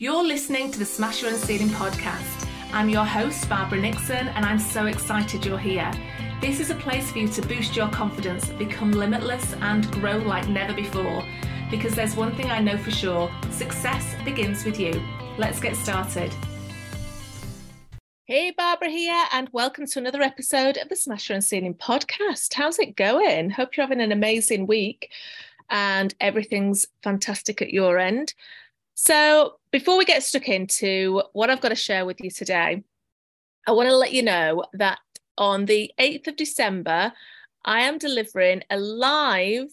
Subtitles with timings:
[0.00, 2.48] You're listening to the Smash Your Own Ceiling podcast.
[2.72, 5.90] I'm your host, Barbara Nixon, and I'm so excited you're here.
[6.40, 10.48] This is a place for you to boost your confidence, become limitless, and grow like
[10.48, 11.26] never before.
[11.68, 15.02] Because there's one thing I know for sure success begins with you.
[15.36, 16.32] Let's get started.
[18.24, 22.54] Hey, Barbara here, and welcome to another episode of the Smash Your Own Ceiling podcast.
[22.54, 23.50] How's it going?
[23.50, 25.10] Hope you're having an amazing week
[25.70, 28.34] and everything's fantastic at your end.
[29.00, 32.82] So, before we get stuck into what I've got to share with you today,
[33.64, 34.98] I want to let you know that
[35.38, 37.12] on the 8th of December,
[37.64, 39.68] I am delivering a live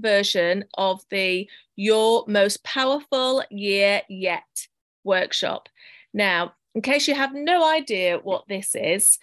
[0.00, 4.66] version of the Your Most Powerful Year Yet
[5.04, 5.68] workshop.
[6.12, 9.20] Now, in case you have no idea what this is,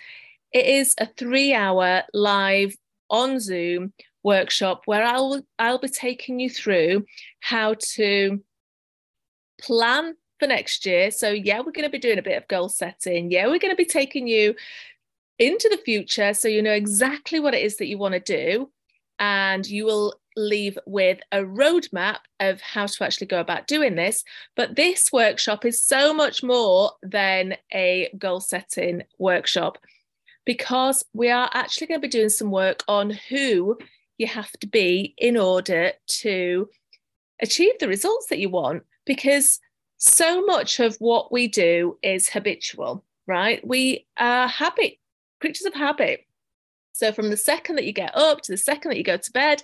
[0.53, 2.73] it is a three hour live
[3.09, 3.91] on Zoom
[4.23, 7.05] workshop where I'll I'll be taking you through
[7.41, 8.41] how to
[9.61, 11.11] plan for next year.
[11.11, 13.31] So, yeah, we're going to be doing a bit of goal setting.
[13.31, 14.55] Yeah, we're going to be taking you
[15.39, 18.69] into the future so you know exactly what it is that you want to do.
[19.19, 24.23] And you will leave with a roadmap of how to actually go about doing this.
[24.55, 29.77] But this workshop is so much more than a goal setting workshop
[30.45, 33.77] because we are actually going to be doing some work on who
[34.17, 36.69] you have to be in order to
[37.41, 39.59] achieve the results that you want because
[39.97, 43.65] so much of what we do is habitual, right?
[43.65, 44.95] We are habit,
[45.39, 46.25] creatures of habit.
[46.93, 49.31] So from the second that you get up to the second that you go to
[49.31, 49.61] bed,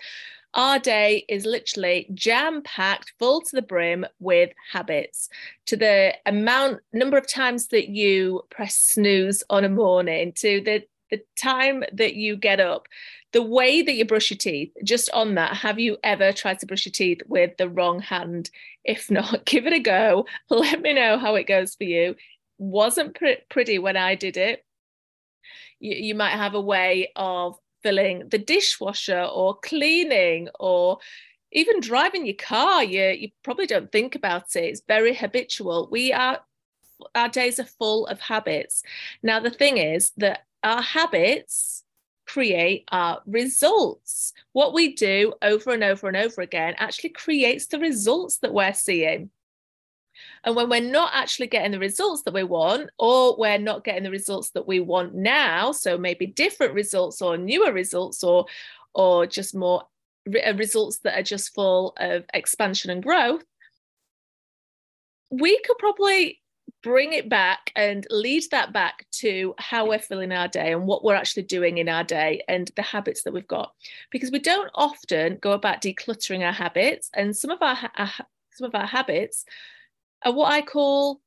[0.53, 5.29] our day is literally jam packed full to the brim with habits
[5.65, 10.83] to the amount number of times that you press snooze on a morning to the
[11.09, 12.87] the time that you get up
[13.33, 16.65] the way that you brush your teeth, just on that, have you ever tried to
[16.65, 18.49] brush your teeth with the wrong hand?
[18.83, 20.25] If not, give it a go.
[20.49, 22.15] Let me know how it goes for you.
[22.57, 24.65] Wasn't pr- pretty when I did it.
[25.79, 30.97] You, you might have a way of filling the dishwasher or cleaning or
[31.51, 32.83] even driving your car.
[32.83, 34.63] You, you probably don't think about it.
[34.63, 35.89] It's very habitual.
[35.91, 36.39] We are
[37.13, 38.81] our days are full of habits.
[39.21, 41.83] Now, the thing is that our habits
[42.25, 44.33] create our results.
[44.51, 48.73] What we do over and over and over again actually creates the results that we're
[48.73, 49.29] seeing.
[50.43, 54.03] And when we're not actually getting the results that we want, or we're not getting
[54.03, 58.45] the results that we want now, so maybe different results or newer results, or
[58.93, 59.83] or just more
[60.27, 63.43] uh, results that are just full of expansion and growth,
[65.29, 66.41] we could probably
[66.83, 71.03] bring it back and lead that back to how we're feeling our day and what
[71.03, 73.73] we're actually doing in our day and the habits that we've got.
[74.11, 78.11] Because we don't often go about decluttering our habits and some of our, our
[78.51, 79.45] some of our habits
[80.25, 81.21] are what I call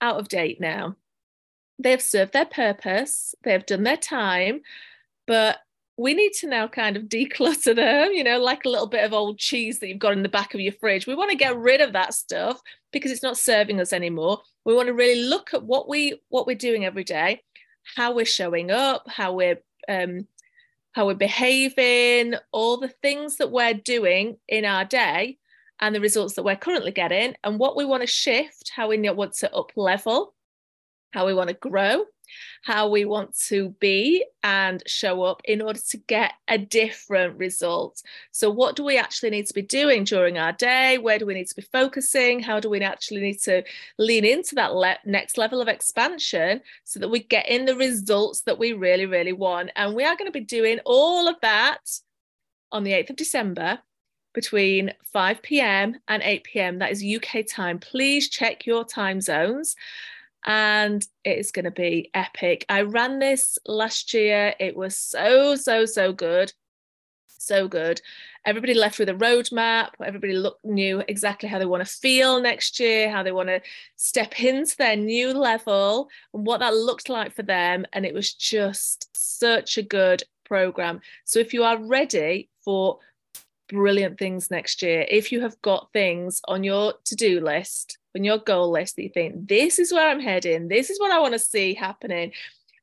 [0.00, 0.96] out of date now.
[1.78, 4.62] They've served their purpose they've done their time
[5.28, 5.58] but
[5.98, 9.12] we need to now kind of declutter them, you know, like a little bit of
[9.12, 11.06] old cheese that you've got in the back of your fridge.
[11.06, 12.60] We want to get rid of that stuff
[12.92, 14.40] because it's not serving us anymore.
[14.64, 17.42] We want to really look at what we what we're doing every day,
[17.96, 20.26] how we're showing up, how we're um,
[20.92, 25.38] how we're behaving, all the things that we're doing in our day
[25.80, 29.10] and the results that we're currently getting and what we want to shift, how we
[29.10, 30.34] want to up level,
[31.12, 32.04] how we want to grow
[32.62, 38.02] how we want to be and show up in order to get a different result.
[38.30, 40.98] So, what do we actually need to be doing during our day?
[40.98, 42.40] Where do we need to be focusing?
[42.40, 43.62] How do we actually need to
[43.98, 48.42] lean into that le- next level of expansion so that we get in the results
[48.42, 49.70] that we really, really want?
[49.76, 51.80] And we are going to be doing all of that
[52.70, 53.78] on the 8th of December
[54.34, 55.96] between 5 p.m.
[56.06, 56.78] and 8 p.m.
[56.78, 57.78] That is UK time.
[57.78, 59.74] Please check your time zones
[60.44, 62.64] and it is going to be epic.
[62.68, 64.54] I ran this last year.
[64.58, 66.52] It was so, so, so good.
[67.26, 68.00] So good.
[68.44, 69.90] Everybody left with a roadmap.
[70.04, 73.60] Everybody look, knew exactly how they want to feel next year, how they want to
[73.96, 77.86] step into their new level, and what that looked like for them.
[77.92, 81.00] And it was just such a good program.
[81.24, 82.98] So if you are ready for
[83.68, 88.24] brilliant things next year, if you have got things on your to do list, on
[88.24, 91.20] your goal list that you think, this is where I'm heading, this is what I
[91.20, 92.32] want to see happening,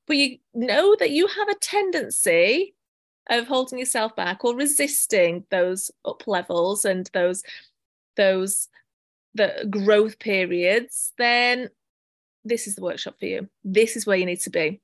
[0.07, 2.75] but you know that you have a tendency
[3.29, 7.41] of holding yourself back or resisting those up levels and those
[8.17, 8.67] those
[9.33, 11.69] the growth periods then
[12.45, 14.79] this is the workshop for you this is where you need to be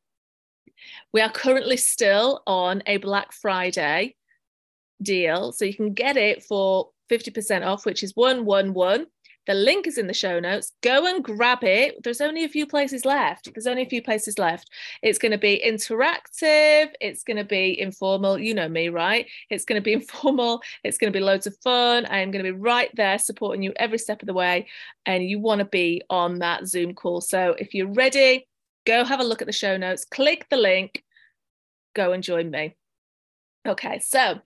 [1.14, 4.16] we are currently still on a black friday
[5.02, 5.52] deal.
[5.52, 9.08] So you can get it for 50% off, which is 111.
[9.48, 10.74] The link is in the show notes.
[10.82, 12.04] Go and grab it.
[12.04, 13.50] There's only a few places left.
[13.54, 14.70] There's only a few places left.
[15.02, 16.90] It's going to be interactive.
[17.02, 18.38] It's going to be informal.
[18.38, 19.28] You know me, right?
[19.50, 20.62] It's going to be informal.
[20.84, 22.06] It's going to be loads of fun.
[22.06, 24.68] I am going to be right there supporting you every step of the way.
[25.06, 27.22] And you want to be on that Zoom call.
[27.22, 28.48] So if you're ready,
[28.86, 31.04] go have a look at the show notes, click the link,
[31.96, 32.76] go and join me.
[33.68, 34.40] Okay, so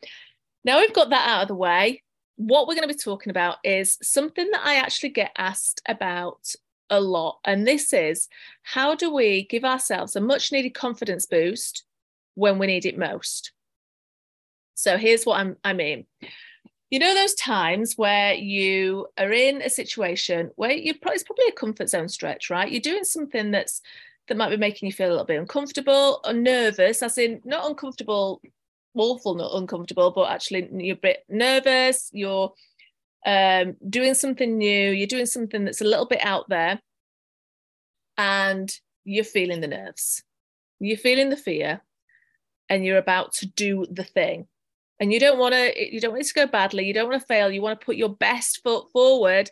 [0.64, 2.04] now we've got that out of the way,
[2.38, 6.54] what we're going to be talking about is something that I actually get asked about
[6.90, 7.40] a lot.
[7.46, 8.28] And this is
[8.64, 11.84] how do we give ourselves a much needed confidence boost
[12.36, 13.52] when we need it most?
[14.76, 16.06] So here's what I'm, I mean.
[16.92, 21.48] You know those times where you are in a situation where you probably, it's probably
[21.48, 22.72] a comfort zone stretch, right?
[22.72, 23.82] You're doing something that's
[24.28, 27.68] that might be making you feel a little bit uncomfortable or nervous, as in not
[27.70, 28.42] uncomfortable
[28.96, 32.10] awful, not uncomfortable, but actually you're a bit nervous.
[32.12, 32.54] You're
[33.26, 34.92] um, doing something new.
[34.92, 36.80] You're doing something that's a little bit out there,
[38.18, 38.72] and
[39.04, 40.24] you're feeling the nerves.
[40.80, 41.82] You're feeling the fear,
[42.70, 44.48] and you're about to do the thing.
[45.00, 45.94] And you don't want to.
[45.94, 46.86] You don't want it to go badly.
[46.86, 47.52] You don't want to fail.
[47.52, 49.50] You want to put your best foot forward,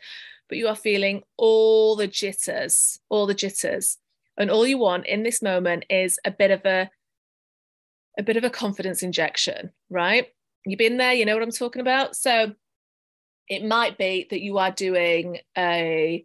[0.49, 3.97] but you are feeling all the jitters, all the jitters.
[4.37, 6.89] And all you want in this moment is a bit of a
[8.17, 10.27] a bit of a confidence injection, right?
[10.65, 12.15] You've been there, you know what I'm talking about.
[12.15, 12.53] So
[13.49, 16.23] it might be that you are doing a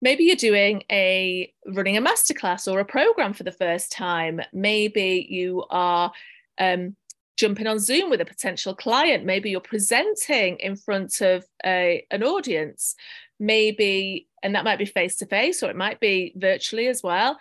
[0.00, 5.26] maybe you're doing a running a masterclass or a program for the first time maybe
[5.28, 6.12] you are
[6.58, 6.94] um,
[7.36, 12.22] jumping on zoom with a potential client maybe you're presenting in front of a, an
[12.22, 12.94] audience
[13.40, 17.38] maybe and that might be face to face or it might be virtually as well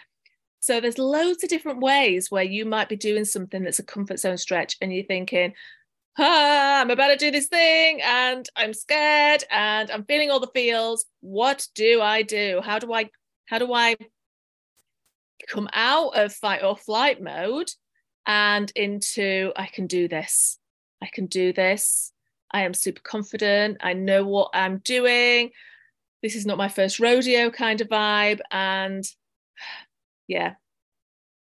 [0.63, 4.17] so there's loads of different ways where you might be doing something that's a comfort
[4.17, 5.53] zone stretch and you're thinking,
[6.17, 10.47] ah, I'm about to do this thing and I'm scared and I'm feeling all the
[10.55, 11.03] feels.
[11.19, 12.61] What do I do?
[12.63, 13.09] How do I
[13.47, 13.97] how do I
[15.49, 17.69] come out of fight or flight mode
[18.25, 20.59] and into I can do this.
[21.01, 22.13] I can do this.
[22.51, 23.79] I am super confident.
[23.81, 25.51] I know what I'm doing.
[26.21, 29.03] This is not my first rodeo kind of vibe and
[30.27, 30.53] yeah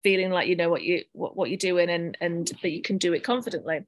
[0.03, 2.99] feeling like you know what you what, what you're doing and and that you can
[2.99, 3.85] do it confidently.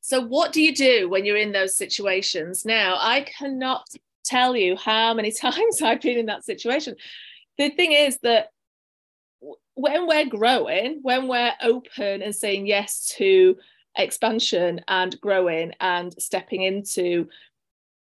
[0.00, 2.64] So what do you do when you're in those situations?
[2.64, 3.86] Now i cannot
[4.24, 6.96] tell you how many times i've been in that situation.
[7.58, 8.48] The thing is that
[9.74, 13.56] when we're growing when we're open and saying yes to
[13.96, 17.28] expansion and growing and stepping into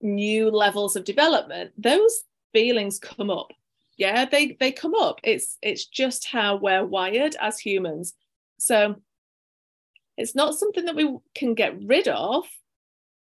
[0.02, 2.24] new levels of development those
[2.54, 3.52] feelings come up
[4.00, 5.19] yeah they they come up.
[5.24, 8.16] It's it's just how we're wired as humans.
[8.60, 8.96] So
[10.18, 12.46] it's not something that we can get rid of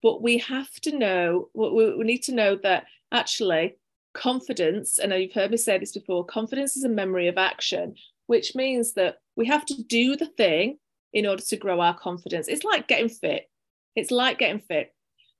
[0.01, 3.75] but we have to know we, we need to know that actually
[4.13, 7.93] confidence and you've heard me say this before confidence is a memory of action
[8.25, 10.77] which means that we have to do the thing
[11.13, 12.47] in order to grow our confidence.
[12.47, 13.49] It's like getting fit.
[13.95, 14.93] It's like getting fit.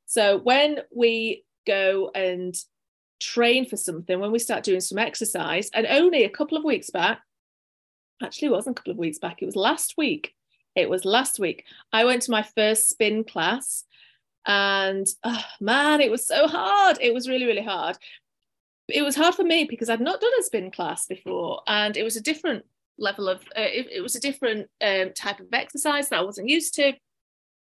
[0.06, 2.54] So when we go and
[3.22, 6.90] train for something, when we start doing some exercise, and only a couple of weeks
[6.90, 7.22] back,
[8.22, 10.34] actually, it wasn't a couple of weeks back, it was last week.
[10.76, 11.66] It was last week.
[11.92, 13.84] I went to my first spin class,
[14.46, 16.98] and oh, man, it was so hard.
[17.02, 17.98] It was really, really hard.
[18.88, 22.04] It was hard for me because I'd not done a spin class before, and it
[22.04, 22.66] was a different
[22.98, 26.50] level of, uh, it, it, was a different um, type of exercise that I wasn't
[26.50, 26.94] used to.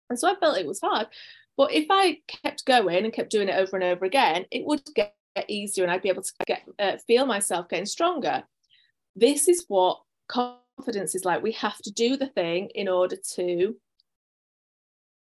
[0.10, 1.08] And so I felt it was hard.
[1.58, 4.84] But if I kept going and kept doing it over and over again, it would
[4.96, 5.15] get
[5.48, 8.44] easier and I'd be able to get uh, feel myself getting stronger.
[9.15, 11.41] This is what confidence is like.
[11.41, 13.75] We have to do the thing in order to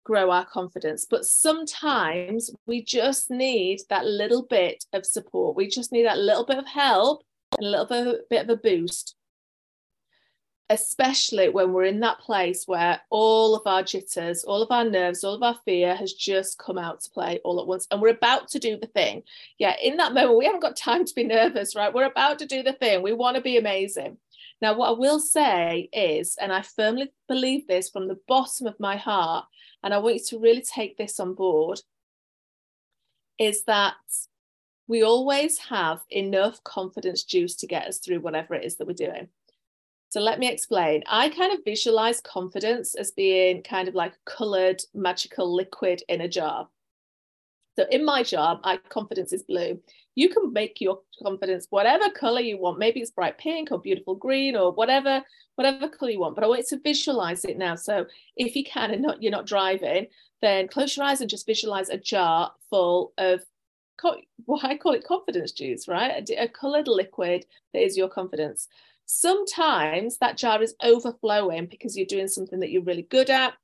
[0.03, 1.05] grow our confidence.
[1.09, 5.55] But sometimes we just need that little bit of support.
[5.55, 7.23] We just need that little bit of help
[7.57, 9.15] and a little bit, bit of a boost
[10.69, 15.23] especially when we're in that place where all of our jitters, all of our nerves,
[15.23, 17.87] all of our fear has just come out to play all at once.
[17.89, 19.23] And we're about to do the thing.
[19.57, 21.93] Yeah, in that moment, we haven't got time to be nervous, right?
[21.93, 23.01] We're about to do the thing.
[23.01, 24.17] We want to be amazing.
[24.61, 28.79] Now, what I will say is, and I firmly believe this from the bottom of
[28.79, 29.45] my heart,
[29.83, 31.81] and I want you to really take this on board,
[33.39, 33.95] is that
[34.87, 38.93] we always have enough confidence juice to get us through whatever it is that we're
[38.93, 39.29] doing.
[40.09, 41.03] So let me explain.
[41.07, 46.27] I kind of visualize confidence as being kind of like colored magical liquid in a
[46.27, 46.67] jar.
[47.77, 49.79] So in my jar, my confidence is blue.
[50.15, 52.79] You can make your confidence whatever color you want.
[52.79, 55.23] Maybe it's bright pink or beautiful green or whatever,
[55.55, 56.35] whatever color you want.
[56.35, 57.75] But I want you to visualize it now.
[57.75, 60.07] So if you can and not you're not driving,
[60.41, 63.41] then close your eyes and just visualize a jar full of
[64.03, 66.29] well, I call it confidence juice, right?
[66.29, 68.67] A, a coloured liquid that is your confidence.
[69.11, 73.55] Sometimes that jar is overflowing because you're doing something that you're really good at.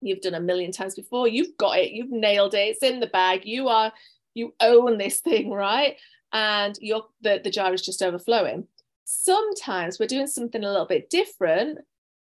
[0.00, 1.26] You've done a million times before.
[1.26, 1.90] You've got it.
[1.90, 2.68] You've nailed it.
[2.68, 3.44] It's in the bag.
[3.44, 3.92] You are,
[4.34, 5.96] you own this thing, right?
[6.32, 8.68] And your the, the jar is just overflowing.
[9.04, 11.80] Sometimes we're doing something a little bit different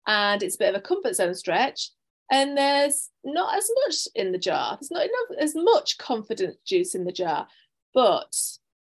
[0.08, 1.90] and it's a bit of a comfort zone stretch
[2.32, 4.76] and there's not as much in the jar.
[4.80, 7.46] There's not enough as much confidence juice in the jar.
[7.94, 8.34] But,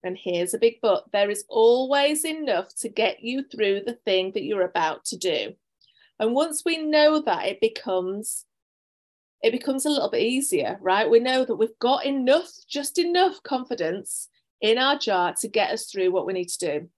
[0.05, 4.33] and here's a big but, there is always enough to get you through the thing
[4.33, 5.55] that you're about to do.
[6.21, 8.45] And once we know that, it becomes
[9.43, 11.11] it becomes a little bit easier, right?
[11.11, 14.29] We know that we've got enough, just enough confidence
[14.63, 16.89] in our jar to get us through what we need to do.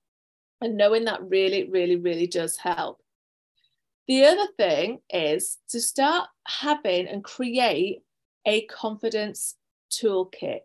[0.60, 3.02] And knowing that really, really, really does help.
[4.06, 8.02] The other thing is to start having and create
[8.46, 9.56] a confidence
[9.90, 10.60] toolkit,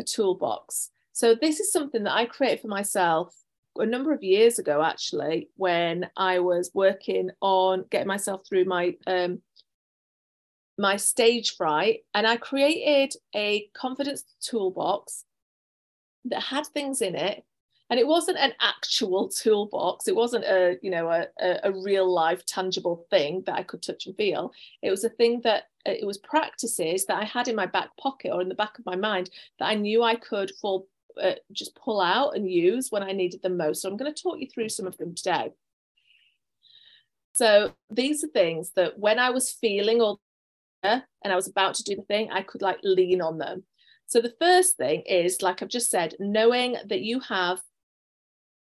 [0.00, 0.90] a toolbox.
[1.18, 3.34] So, this is something that I created for myself
[3.76, 8.94] a number of years ago, actually, when I was working on getting myself through my
[9.04, 9.42] um,
[10.78, 15.24] my stage fright, and I created a confidence toolbox
[16.26, 17.42] that had things in it
[17.90, 20.06] and it wasn't an actual toolbox.
[20.06, 21.26] It wasn't a you know a,
[21.64, 24.52] a, real life tangible thing that i could touch and feel.
[24.82, 27.96] It was a thing that uh, it was practices that i had in my back
[27.96, 30.86] pocket or in the back of my mind that i knew i could fall
[31.22, 34.22] uh, just pull out and use when i needed them most so i'm going to
[34.22, 35.50] talk you through some of them today
[37.32, 40.20] so these are things that when i was feeling all
[40.82, 43.64] and i was about to do the thing i could like lean on them
[44.06, 47.60] so the first thing is like i've just said knowing that you have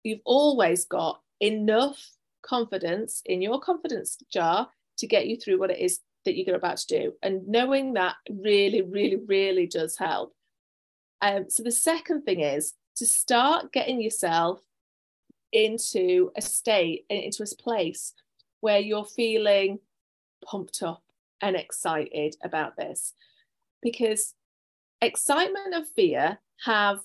[0.03, 1.99] you've always got enough
[2.43, 6.77] confidence in your confidence jar to get you through what it is that you're about
[6.79, 7.13] to do.
[7.23, 10.35] And knowing that really, really, really does help.
[11.23, 14.61] Um, so the second thing is to start getting yourself
[15.53, 18.15] into a state, into a place
[18.61, 19.79] where you're feeling
[20.45, 21.03] pumped up
[21.41, 23.15] and excited about this.
[23.83, 24.35] Because
[25.01, 27.01] excitement and fear have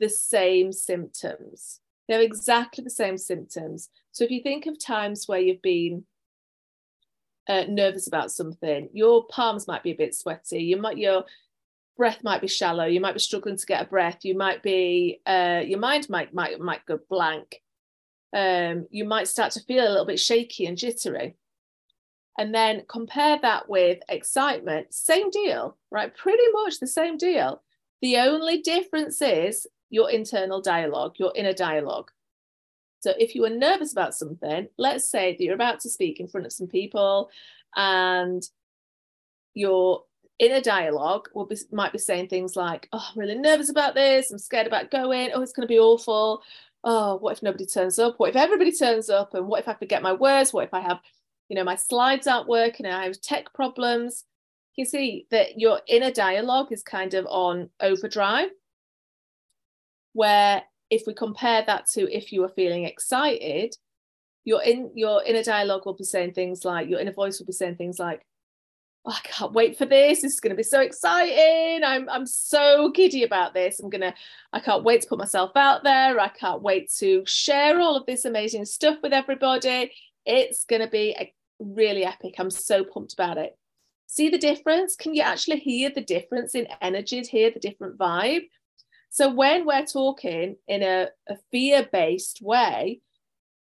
[0.00, 1.80] the same symptoms.
[2.08, 3.90] They're exactly the same symptoms.
[4.12, 6.04] So if you think of times where you've been
[7.48, 10.62] uh, nervous about something, your palms might be a bit sweaty.
[10.62, 11.24] You might your
[11.96, 12.84] breath might be shallow.
[12.84, 14.24] You might be struggling to get a breath.
[14.24, 17.62] You might be uh, your mind might might might go blank.
[18.34, 21.36] Um, you might start to feel a little bit shaky and jittery.
[22.38, 26.14] And then compare that with excitement, same deal, right?
[26.14, 27.62] Pretty much the same deal.
[28.02, 32.10] The only difference is your internal dialogue, your inner dialogue.
[33.00, 36.28] So if you are nervous about something, let's say that you're about to speak in
[36.28, 37.30] front of some people
[37.74, 38.42] and
[40.38, 43.94] your inner dialogue will be might be saying things like, Oh, I'm really nervous about
[43.94, 46.42] this, I'm scared about going, oh, it's gonna be awful.
[46.84, 48.18] Oh, what if nobody turns up?
[48.18, 49.34] What if everybody turns up?
[49.34, 50.52] And what if I forget my words?
[50.52, 51.00] What if I have,
[51.48, 54.24] you know, my slides aren't working and I have tech problems?
[54.76, 58.50] You see that your inner dialogue is kind of on overdrive
[60.12, 63.76] where if we compare that to if you were feeling excited
[64.44, 67.52] your in your inner dialogue will be saying things like your inner voice will be
[67.52, 68.24] saying things like
[69.06, 70.22] oh, I can't wait for this.
[70.22, 71.84] This is going to be so exciting.
[71.84, 73.80] I'm I'm so giddy about this.
[73.80, 74.14] I'm gonna
[74.52, 76.18] I can't wait to put myself out there.
[76.18, 79.92] I can't wait to share all of this amazing stuff with everybody.
[80.24, 82.34] It's gonna be a, really epic.
[82.38, 83.56] I'm so pumped about it.
[84.06, 84.94] See the difference?
[84.94, 87.22] Can you actually hear the difference in energy?
[87.22, 88.48] Hear the different vibe?
[89.10, 93.00] So when we're talking in a, a fear-based way,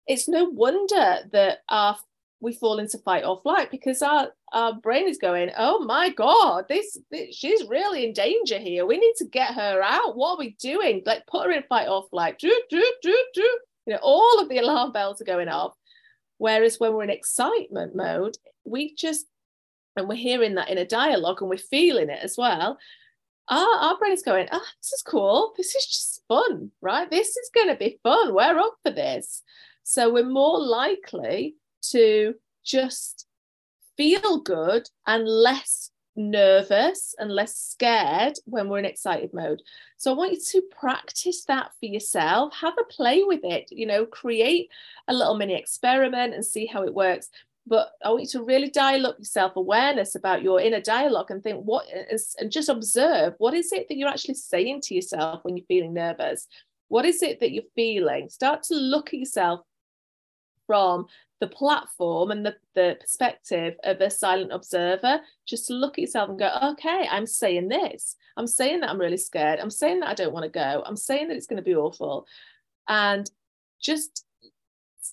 [0.07, 1.97] it's no wonder that our
[2.45, 6.67] we fall into fight or flight because our our brain is going, oh my god,
[6.69, 8.87] this, this, she's really in danger here.
[8.87, 10.17] We need to get her out.
[10.17, 11.03] What are we doing?
[11.05, 12.39] Like put her in fight or flight.
[12.39, 13.59] Do do do do.
[13.87, 15.75] You know, all of the alarm bells are going off.
[16.39, 19.27] Whereas when we're in excitement mode, we just
[19.97, 22.79] and we're hearing that in a dialogue and we're feeling it as well
[23.49, 25.53] our, our brain is going, oh, this is cool.
[25.57, 27.11] This is just fun, right?
[27.11, 28.35] This is going to be fun.
[28.35, 29.43] We're up for this.
[29.83, 31.57] So we're more likely
[31.91, 33.27] to just
[33.97, 39.61] feel good and less nervous and less scared when we're in excited mode.
[39.97, 42.55] So I want you to practice that for yourself.
[42.61, 44.71] Have a play with it, you know, create
[45.09, 47.31] a little mini experiment and see how it works
[47.67, 51.31] but I want you to really dial up your self awareness about your inner dialogue
[51.31, 54.95] and think what is, and just observe what is it that you're actually saying to
[54.95, 56.47] yourself when you're feeling nervous?
[56.89, 58.29] What is it that you're feeling?
[58.29, 59.61] Start to look at yourself
[60.67, 61.07] from
[61.41, 66.39] the platform and the, the perspective of a silent observer, just look at yourself and
[66.39, 68.17] go, okay, I'm saying this.
[68.37, 69.61] I'm saying that I'm really scared.
[69.61, 70.83] I'm saying that I don't want to go.
[70.87, 72.27] I'm saying that it's going to be awful.
[72.89, 73.31] And
[73.81, 74.25] just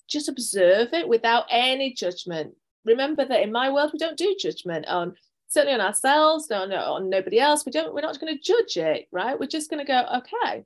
[0.08, 2.54] just observe it without any judgment.
[2.84, 5.14] Remember that in my world, we don't do judgment on
[5.48, 7.66] certainly on ourselves, no, on nobody else.
[7.66, 9.38] We don't, we're not going to judge it, right?
[9.38, 10.64] We're just going to go, okay,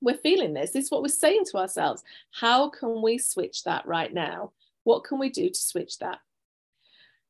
[0.00, 0.70] we're feeling this.
[0.70, 2.04] This is what we're saying to ourselves.
[2.30, 4.52] How can we switch that right now?
[4.86, 6.20] What can we do to switch that?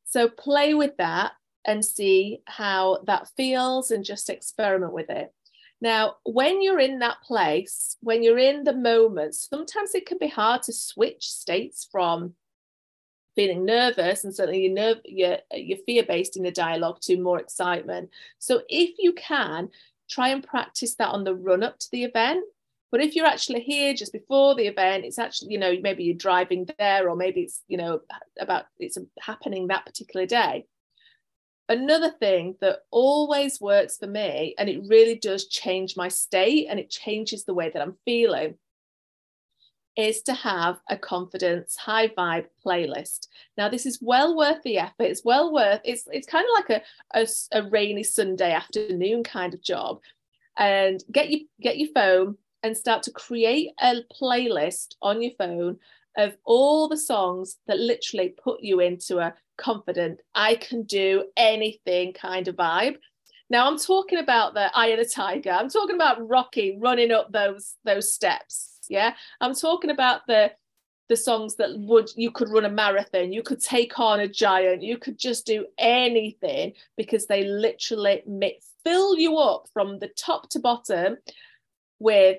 [0.05, 1.33] So play with that
[1.65, 5.33] and see how that feels and just experiment with it.
[5.81, 10.29] Now, when you're in that place, when you're in the moment, sometimes it can be
[10.29, 12.35] hard to switch states from
[13.37, 17.39] feeling nervous and certainly your nerve your, your fear based in the dialogue to more
[17.39, 18.09] excitement
[18.39, 19.69] so if you can
[20.09, 22.43] try and practice that on the run up to the event
[22.91, 26.15] but if you're actually here just before the event it's actually you know maybe you're
[26.15, 28.01] driving there or maybe it's you know
[28.41, 30.67] about it's happening that particular day
[31.69, 36.79] another thing that always works for me and it really does change my state and
[36.79, 38.55] it changes the way that i'm feeling
[39.97, 43.29] is to have a confidence high vibe playlist.
[43.57, 45.05] Now, this is well worth the effort.
[45.05, 45.81] It's well worth.
[45.85, 46.83] It's it's kind of like
[47.15, 47.27] a, a,
[47.59, 50.01] a rainy Sunday afternoon kind of job.
[50.59, 55.79] And get you get your phone and start to create a playlist on your phone
[56.17, 62.13] of all the songs that literally put you into a confident, I can do anything
[62.13, 62.97] kind of vibe.
[63.49, 65.51] Now I'm talking about the eye of the tiger.
[65.51, 70.51] I'm talking about Rocky running up those those steps yeah i'm talking about the
[71.09, 74.83] the songs that would you could run a marathon you could take on a giant
[74.83, 78.23] you could just do anything because they literally
[78.85, 81.17] fill you up from the top to bottom
[81.99, 82.39] with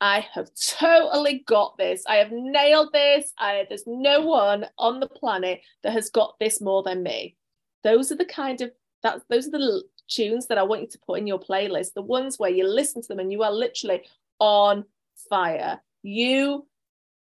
[0.00, 2.04] I have totally got this.
[2.06, 3.32] I have nailed this.
[3.38, 7.36] I, there's no one on the planet that has got this more than me.
[7.82, 8.70] Those are the kind of
[9.02, 9.22] that.
[9.28, 11.94] Those are the tunes that I want you to put in your playlist.
[11.94, 14.02] The ones where you listen to them and you are literally
[14.38, 14.84] on
[15.28, 15.80] fire.
[16.02, 16.66] You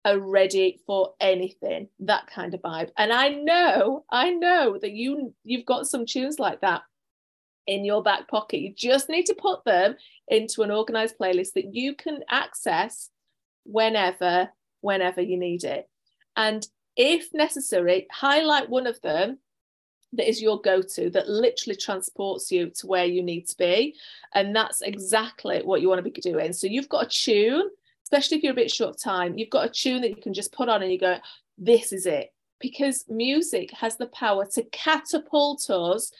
[0.04, 2.90] are ready for anything, that kind of vibe.
[2.96, 6.82] And I know, I know that you you've got some tunes like that
[7.66, 8.60] in your back pocket.
[8.60, 9.96] You just need to put them
[10.28, 13.10] into an organized playlist that you can access
[13.64, 14.48] whenever,
[14.80, 15.88] whenever you need it.
[16.36, 19.38] And if necessary, highlight one of them
[20.14, 23.96] that is your go-to that literally transports you to where you need to be
[24.34, 27.70] and that's exactly what you want to be doing so you've got a tune
[28.12, 30.34] especially if you're a bit short of time, you've got a tune that you can
[30.34, 31.16] just put on and you go,
[31.56, 32.32] this is it.
[32.60, 36.12] Because music has the power to catapult us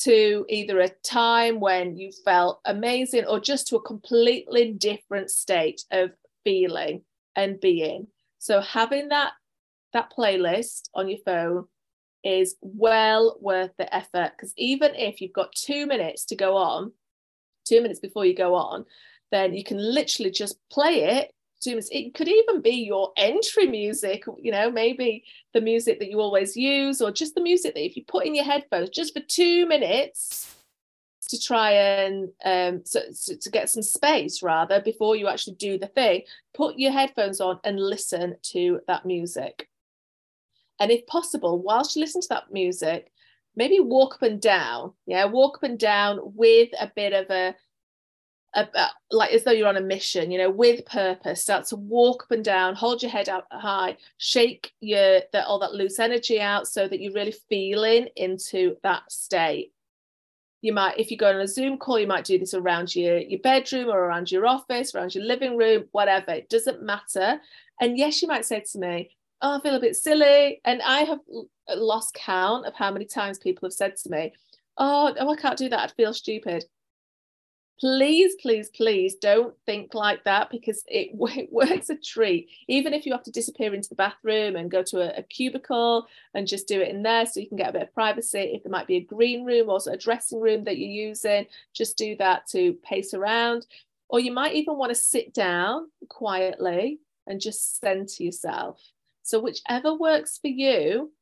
[0.00, 5.82] to either a time when you felt amazing or just to a completely different state
[5.90, 6.10] of
[6.42, 7.02] feeling
[7.36, 8.06] and being.
[8.38, 9.32] So having that
[9.92, 11.64] that playlist on your phone
[12.22, 16.92] is well worth the effort because even if you've got 2 minutes to go on,
[17.66, 18.84] 2 minutes before you go on,
[19.32, 21.32] then you can literally just play it
[21.66, 26.56] it could even be your entry music you know maybe the music that you always
[26.56, 29.66] use or just the music that if you put in your headphones just for two
[29.66, 30.54] minutes
[31.28, 35.78] to try and um, so, so to get some space rather before you actually do
[35.78, 36.22] the thing
[36.54, 39.68] put your headphones on and listen to that music.
[40.80, 43.12] And if possible whilst you listen to that music
[43.54, 47.54] maybe walk up and down yeah walk up and down with a bit of a
[48.52, 51.40] Uh, like as though you're on a mission, you know, with purpose.
[51.40, 55.60] Start to walk up and down, hold your head up high, shake your the, all
[55.60, 59.72] that loose energy out so that you're really feeling into that state.
[60.62, 63.18] You might, if you go on a Zoom call, you might do this around your,
[63.18, 66.32] your bedroom or around your office, around your living room, whatever.
[66.32, 67.40] It doesn't matter.
[67.80, 69.10] And yes, you might say to me,
[69.42, 70.60] Oh, I feel a bit silly.
[70.64, 71.20] And I have
[71.76, 74.34] lost count of how many times people have said to me,
[74.76, 75.78] Oh, oh I can't do that.
[75.78, 76.64] I'd feel stupid
[77.80, 82.48] please please please don't think like that because it, it, works a treat.
[82.68, 86.06] Even if you have to disappear into the bathroom and go to a, a, cubicle
[86.34, 88.38] and just do it in there so you can get a bit of privacy.
[88.38, 91.96] If there might be a green room or a dressing room that you're using just
[91.96, 93.66] do that to pace around.
[94.08, 98.80] Or you might even want to sit down quietly and just center yourself.
[99.22, 101.12] So whichever works for you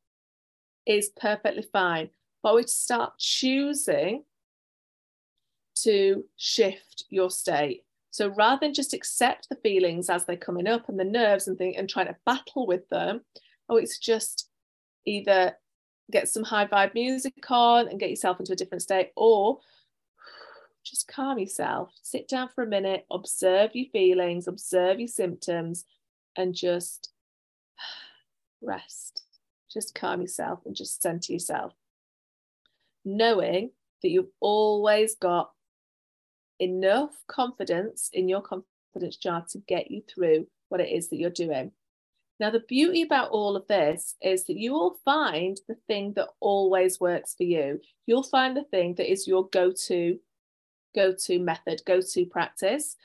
[0.87, 2.11] is perfectly fine.
[2.43, 4.25] But we start choosing
[5.83, 7.85] to shift your state.
[8.11, 11.57] So rather than just accept the feelings as they're coming up and the nerves and
[11.57, 13.21] thing and trying to battle with them,
[13.69, 14.49] oh, it's just
[15.05, 15.57] either
[16.11, 19.61] get some high vibe music on and get yourself into a different state, or
[20.85, 25.85] just calm yourself, sit down for a minute, observe your feelings, observe your symptoms,
[26.37, 27.11] and just
[28.63, 29.23] rest.
[29.71, 31.75] Just calm yourself and just center yourself.
[33.05, 33.71] Knowing
[34.03, 35.51] that you've always got
[36.61, 41.31] enough confidence in your confidence jar to get you through what it is that you're
[41.31, 41.73] doing.
[42.41, 46.29] Now, the beauty about all of this is that you will find the thing that
[46.41, 47.81] always works for you.
[48.07, 50.19] You'll find the thing that is your go to
[50.95, 52.97] go to method, go to practice.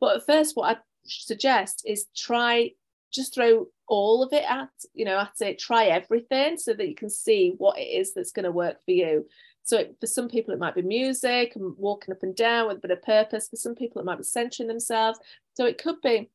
[0.00, 2.72] But at first, what I suggest is try
[3.12, 6.94] just throw all of it at you know at it try everything so that you
[6.94, 9.26] can see what it is that's going to work for you
[9.64, 12.78] so it, for some people it might be music and walking up and down with
[12.78, 13.48] a bit of purpose.
[13.48, 15.18] For some people it might be centering themselves.
[15.54, 16.30] So it could be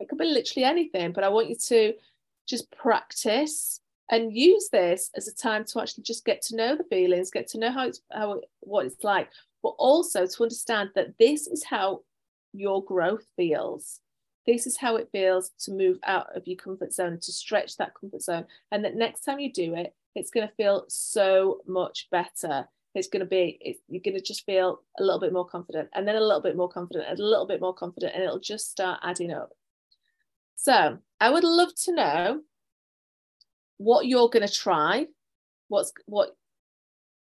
[0.00, 1.94] it could be literally anything but i want you to
[2.48, 6.82] just practice and use this as a time to actually just get to know the
[6.84, 9.30] feelings get to know how it's how what it's like
[9.64, 12.00] but also to understand that this is how
[12.52, 14.00] your growth feels.
[14.46, 17.94] This is how it feels to move out of your comfort zone to stretch that
[17.98, 22.08] comfort zone and that next time you do it it's going to feel so much
[22.10, 22.68] better.
[22.94, 25.88] It's going to be it, you're going to just feel a little bit more confident
[25.94, 28.38] and then a little bit more confident and a little bit more confident and it'll
[28.38, 29.50] just start adding up.
[30.56, 32.40] So i would love to know
[33.76, 35.06] what you're going to try
[35.68, 36.36] what's what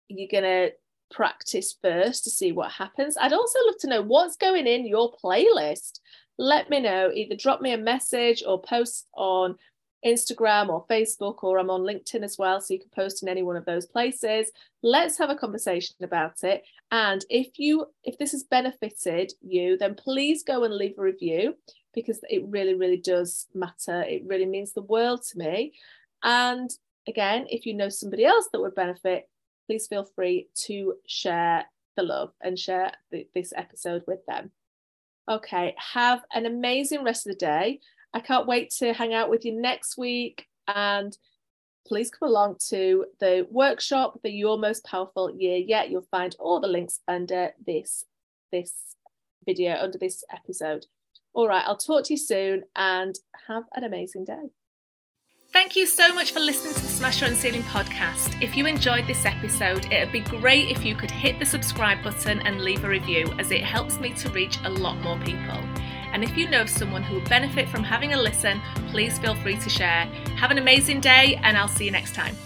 [0.08, 0.72] you're going to
[1.10, 3.16] practice first to see what happens.
[3.20, 6.00] I'd also love to know what's going in your playlist.
[6.38, 7.10] Let me know.
[7.12, 9.56] Either drop me a message or post on
[10.04, 12.60] Instagram or Facebook, or I'm on LinkedIn as well.
[12.60, 14.50] So you can post in any one of those places.
[14.82, 16.64] Let's have a conversation about it.
[16.90, 21.54] And if you if this has benefited you, then please go and leave a review
[21.92, 24.02] because it really, really does matter.
[24.02, 25.74] It really means the world to me.
[26.22, 26.70] And
[27.08, 29.28] again, if you know somebody else that would benefit,
[29.66, 31.64] please feel free to share
[31.96, 32.92] the love and share
[33.34, 34.50] this episode with them.
[35.28, 37.80] Okay, have an amazing rest of the day.
[38.12, 40.46] I can't wait to hang out with you next week.
[40.66, 41.16] And
[41.86, 45.90] please come along to the workshop, the Your Most Powerful Year Yet.
[45.90, 48.04] You'll find all the links under this,
[48.52, 48.72] this
[49.44, 50.86] video, under this episode.
[51.32, 53.16] All right, I'll talk to you soon and
[53.48, 54.50] have an amazing day.
[55.52, 58.40] Thank you so much for listening to the Smash Your Ceiling podcast.
[58.40, 62.04] If you enjoyed this episode, it would be great if you could hit the subscribe
[62.04, 65.60] button and leave a review, as it helps me to reach a lot more people.
[66.12, 69.56] And if you know someone who would benefit from having a listen, please feel free
[69.58, 70.04] to share.
[70.36, 72.36] Have an amazing day, and I'll see you next time.